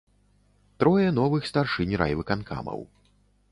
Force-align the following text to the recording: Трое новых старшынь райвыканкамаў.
Трое 0.83 1.09
новых 1.19 1.45
старшынь 1.51 1.95
райвыканкамаў. 2.03 2.79